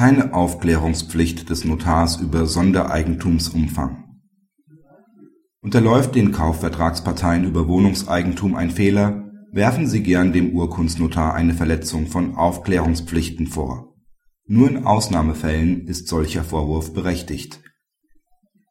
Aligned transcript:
keine 0.00 0.32
Aufklärungspflicht 0.32 1.50
des 1.50 1.66
Notars 1.66 2.16
über 2.22 2.46
Sondereigentumsumfang. 2.46 4.04
Unterläuft 5.60 6.14
den 6.14 6.32
Kaufvertragsparteien 6.32 7.44
über 7.44 7.68
Wohnungseigentum 7.68 8.54
ein 8.54 8.70
Fehler, 8.70 9.30
werfen 9.52 9.86
sie 9.86 10.02
gern 10.02 10.32
dem 10.32 10.54
Urkundsnotar 10.56 11.34
eine 11.34 11.52
Verletzung 11.52 12.06
von 12.06 12.34
Aufklärungspflichten 12.34 13.46
vor. 13.46 13.92
Nur 14.46 14.70
in 14.70 14.86
Ausnahmefällen 14.86 15.86
ist 15.86 16.08
solcher 16.08 16.44
Vorwurf 16.44 16.94
berechtigt. 16.94 17.60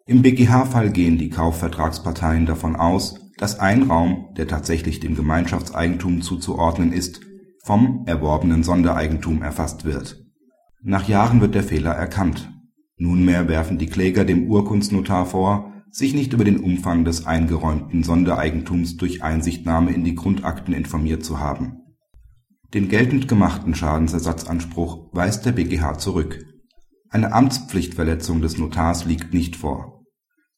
Im 0.08 0.24
BGH-Fall 0.24 0.90
gehen 0.90 1.20
die 1.20 1.30
Kaufvertragsparteien 1.30 2.48
davon 2.48 2.76
aus, 2.76 3.20
dass 3.38 3.60
ein 3.60 3.84
Raum, 3.84 4.34
der 4.36 4.48
tatsächlich 4.48 5.00
dem 5.00 5.14
Gemeinschaftseigentum 5.14 6.24
zuzuordnen 6.24 6.92
ist, 6.92 7.22
vom 7.64 8.06
erworbenen 8.08 8.64
Sondereigentum 8.64 9.44
erfasst 9.44 9.86
wird. 9.86 10.26
Nach 10.82 11.08
Jahren 11.08 11.42
wird 11.42 11.56
der 11.56 11.64
Fehler 11.64 11.92
erkannt. 11.92 12.52
Nunmehr 12.98 13.48
werfen 13.48 13.78
die 13.78 13.88
Kläger 13.88 14.24
dem 14.24 14.48
Urkundsnotar 14.48 15.26
vor 15.26 15.74
sich 15.92 16.14
nicht 16.14 16.34
über 16.34 16.44
den 16.44 16.60
Umfang 16.60 17.04
des 17.04 17.26
eingeräumten 17.26 18.04
Sondereigentums 18.04 18.98
durch 18.98 19.24
Einsichtnahme 19.24 19.92
in 19.92 20.04
die 20.04 20.16
Grundakten 20.16 20.74
informiert 20.74 21.26
zu 21.26 21.40
haben. 21.40 21.80
Den 22.74 22.88
geltend 22.88 23.28
gemachten 23.28 23.74
Schadensersatzanspruch 23.74 25.10
weist 25.12 25.46
der 25.46 25.54
BGH 25.54 25.98
zurück. 25.98 26.46
Eine 27.10 27.34
Amtspflichtverletzung 27.34 28.42
des 28.42 28.60
Notars 28.60 29.06
liegt 29.06 29.34
nicht 29.34 29.56
vor. 29.56 30.04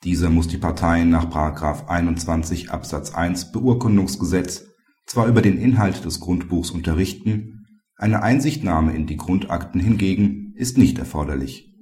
Dieser 0.04 0.30
muss 0.30 0.50
die 0.50 0.58
Parteien 0.58 1.10
nach§ 1.10 1.26
21 1.88 2.72
Absatz 2.72 3.14
1 3.16 3.54
Beurkundungsgesetz 3.54 4.66
zwar 5.06 5.28
über 5.28 5.42
den 5.42 5.58
Inhalt 5.58 6.04
des 6.04 6.20
Grundbuchs 6.20 6.72
unterrichten, 6.72 7.61
eine 8.02 8.24
Einsichtnahme 8.24 8.94
in 8.94 9.08
die 9.08 9.18
Grundakten 9.18 9.80
hingegen 9.80 10.54
ist 10.56 10.78
nicht 10.78 11.00
erforderlich. 11.00 11.74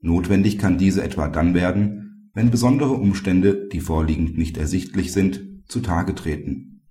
Notwendig 0.00 0.58
kann 0.58 0.78
diese 0.78 1.02
etwa 1.02 1.28
dann 1.28 1.54
werden 1.54 2.04
wenn 2.34 2.50
besondere 2.50 2.94
Umstände, 2.94 3.68
die 3.72 3.80
vorliegend 3.80 4.36
nicht 4.36 4.56
ersichtlich 4.58 5.12
sind, 5.12 5.62
zutage 5.68 6.14
treten. 6.16 6.82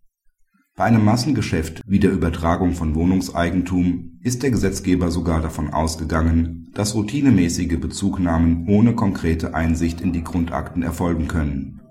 Bei 0.76 0.86
einem 0.86 1.04
Massengeschäft 1.06 1.82
wie 1.86 2.00
der 2.00 2.12
Übertragung 2.12 2.74
von 2.74 2.96
Wohnungseigentum 2.96 4.20
ist 4.22 4.42
der 4.42 4.50
Gesetzgeber 4.50 5.12
sogar 5.12 5.42
davon 5.42 5.72
ausgegangen, 5.72 6.72
dass 6.74 6.96
routinemäßige 6.96 7.80
Bezugnahmen 7.80 8.68
ohne 8.68 8.96
konkrete 8.96 9.54
Einsicht 9.54 10.02
in 10.02 10.14
die 10.14 10.24
Grundakten 10.24 10.82
erfolgen 10.82 11.28
können. 11.28 11.82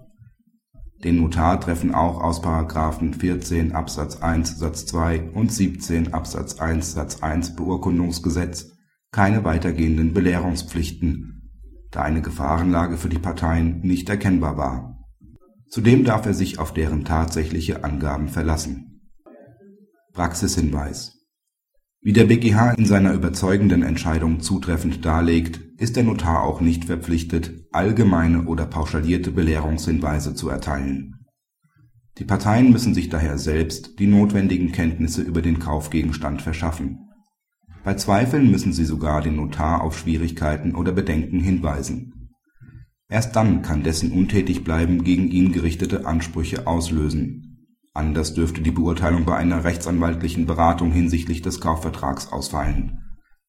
Den 1.04 1.16
Notar 1.16 1.60
treffen 1.60 1.94
auch 1.94 2.20
aus§ 2.20 2.42
14 3.18 3.72
Absatz 3.72 4.22
1 4.22 4.58
Satz 4.58 4.86
2 4.86 5.30
und 5.34 5.52
17 5.52 6.14
Absatz 6.14 6.60
1 6.60 6.92
Satz 6.92 7.22
1 7.22 7.56
Beurkundungsgesetz 7.56 8.72
keine 9.10 9.44
weitergehenden 9.44 10.14
Belehrungspflichten 10.14 11.32
da 11.92 12.02
eine 12.02 12.22
Gefahrenlage 12.22 12.96
für 12.96 13.10
die 13.10 13.18
Parteien 13.18 13.80
nicht 13.80 14.08
erkennbar 14.08 14.56
war. 14.56 14.98
Zudem 15.68 16.04
darf 16.04 16.26
er 16.26 16.34
sich 16.34 16.58
auf 16.58 16.72
deren 16.72 17.04
tatsächliche 17.04 17.84
Angaben 17.84 18.28
verlassen. 18.28 19.02
Praxishinweis 20.12 21.21
Wie 22.02 22.12
der 22.12 22.24
BGH 22.24 22.72
in 22.72 22.84
seiner 22.84 23.14
überzeugenden 23.14 23.82
Entscheidung 23.82 24.40
zutreffend 24.40 25.04
darlegt, 25.04 25.60
ist 25.78 25.96
der 25.96 26.02
Notar 26.02 26.42
auch 26.42 26.60
nicht 26.60 26.84
verpflichtet, 26.84 27.52
allgemeine 27.72 28.44
oder 28.46 28.66
pauschalierte 28.66 29.30
Belehrungshinweise 29.30 30.34
zu 30.34 30.48
erteilen. 30.48 31.14
Die 32.18 32.24
Parteien 32.24 32.70
müssen 32.70 32.92
sich 32.92 33.08
daher 33.08 33.38
selbst 33.38 33.98
die 33.98 34.06
notwendigen 34.06 34.72
Kenntnisse 34.72 35.22
über 35.22 35.42
den 35.42 35.60
Kaufgegenstand 35.60 36.42
verschaffen 36.42 37.08
bei 37.84 37.94
Zweifeln 37.94 38.50
müssen 38.50 38.72
sie 38.72 38.84
sogar 38.84 39.22
den 39.22 39.36
Notar 39.36 39.82
auf 39.82 39.98
Schwierigkeiten 39.98 40.76
oder 40.76 40.92
Bedenken 40.92 41.40
hinweisen. 41.40 42.30
Erst 43.08 43.34
dann 43.34 43.62
kann 43.62 43.82
dessen 43.82 44.12
Untätigbleiben 44.12 45.02
gegen 45.02 45.28
ihn 45.28 45.52
gerichtete 45.52 46.06
Ansprüche 46.06 46.66
auslösen. 46.66 47.51
Anders 47.94 48.32
dürfte 48.34 48.62
die 48.62 48.70
Beurteilung 48.70 49.24
bei 49.24 49.36
einer 49.36 49.64
rechtsanwaltlichen 49.64 50.46
Beratung 50.46 50.92
hinsichtlich 50.92 51.42
des 51.42 51.60
Kaufvertrags 51.60 52.32
ausfallen. 52.32 53.00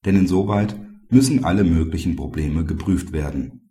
Denn 0.05 0.17
insoweit 0.17 0.77
müssen 1.09 1.45
alle 1.45 1.63
möglichen 1.63 2.15
Probleme 2.15 2.65
geprüft 2.65 3.13
werden. 3.13 3.69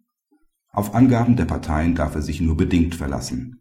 Auf 0.71 0.95
Angaben 0.95 1.37
der 1.37 1.45
Parteien 1.45 1.95
darf 1.95 2.15
er 2.15 2.23
sich 2.23 2.41
nur 2.41 2.57
bedingt 2.57 2.95
verlassen. 2.95 3.59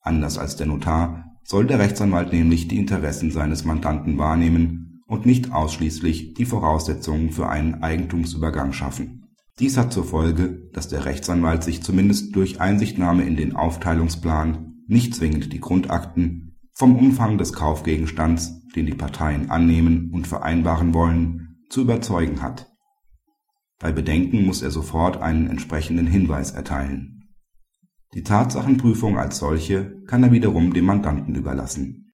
Anders 0.00 0.38
als 0.38 0.54
der 0.54 0.66
Notar 0.66 1.24
soll 1.42 1.66
der 1.66 1.80
Rechtsanwalt 1.80 2.32
nämlich 2.32 2.68
die 2.68 2.78
Interessen 2.78 3.32
seines 3.32 3.64
Mandanten 3.64 4.18
wahrnehmen 4.18 5.02
und 5.06 5.26
nicht 5.26 5.52
ausschließlich 5.52 6.34
die 6.34 6.44
Voraussetzungen 6.44 7.32
für 7.32 7.48
einen 7.48 7.82
Eigentumsübergang 7.82 8.72
schaffen. 8.72 9.24
Dies 9.58 9.76
hat 9.76 9.92
zur 9.92 10.04
Folge, 10.04 10.68
dass 10.72 10.88
der 10.88 11.06
Rechtsanwalt 11.06 11.64
sich 11.64 11.82
zumindest 11.82 12.36
durch 12.36 12.60
Einsichtnahme 12.60 13.24
in 13.24 13.36
den 13.36 13.56
Aufteilungsplan, 13.56 14.75
nicht 14.86 15.14
zwingend 15.14 15.52
die 15.52 15.60
Grundakten, 15.60 16.58
vom 16.72 16.96
Umfang 16.96 17.38
des 17.38 17.52
Kaufgegenstands, 17.52 18.66
den 18.74 18.86
die 18.86 18.94
Parteien 18.94 19.50
annehmen 19.50 20.10
und 20.12 20.26
vereinbaren 20.26 20.92
wollen, 20.92 21.56
zu 21.70 21.82
überzeugen 21.82 22.42
hat. 22.42 22.70
Bei 23.78 23.92
Bedenken 23.92 24.44
muss 24.44 24.62
er 24.62 24.70
sofort 24.70 25.16
einen 25.16 25.48
entsprechenden 25.48 26.06
Hinweis 26.06 26.50
erteilen. 26.50 27.30
Die 28.14 28.22
Tatsachenprüfung 28.22 29.18
als 29.18 29.38
solche 29.38 30.02
kann 30.06 30.22
er 30.22 30.32
wiederum 30.32 30.72
dem 30.72 30.84
Mandanten 30.84 31.34
überlassen 31.34 32.04